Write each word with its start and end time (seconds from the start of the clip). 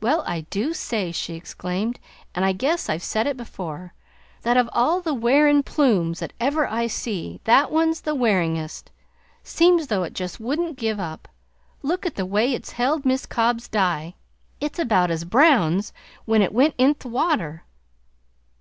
"Well, 0.00 0.22
I 0.28 0.42
do 0.42 0.72
say," 0.72 1.10
she 1.10 1.34
exclaimed, 1.34 1.98
"and 2.36 2.44
I 2.44 2.52
guess 2.52 2.88
I've 2.88 3.02
said 3.02 3.26
it 3.26 3.36
before, 3.36 3.94
that 4.42 4.56
of 4.56 4.70
all 4.72 5.00
the 5.00 5.12
wearing' 5.12 5.64
plumes 5.64 6.20
that 6.20 6.32
ever 6.38 6.68
I 6.68 6.86
see, 6.86 7.40
that 7.42 7.72
one's 7.72 8.02
the 8.02 8.14
wearin'est! 8.14 8.92
Seems 9.42 9.88
though 9.88 10.04
it 10.04 10.12
just 10.12 10.38
wouldn't 10.38 10.78
give 10.78 11.00
up. 11.00 11.26
Look 11.82 12.06
at 12.06 12.14
the 12.14 12.26
way 12.26 12.54
it's 12.54 12.70
held 12.70 13.04
Mis' 13.04 13.26
Cobb's 13.26 13.66
dye; 13.66 14.14
it's 14.60 14.78
about 14.78 15.10
as 15.10 15.24
brown's 15.24 15.92
when 16.26 16.42
it 16.42 16.52
went 16.52 16.76
int' 16.78 17.00
the 17.00 17.08
water." 17.08 17.64